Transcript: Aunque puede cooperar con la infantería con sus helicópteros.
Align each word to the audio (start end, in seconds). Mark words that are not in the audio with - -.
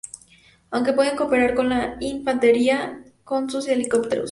Aunque 0.71 0.93
puede 0.93 1.15
cooperar 1.15 1.53
con 1.53 1.69
la 1.69 1.97
infantería 1.99 3.05
con 3.23 3.51
sus 3.51 3.67
helicópteros. 3.67 4.19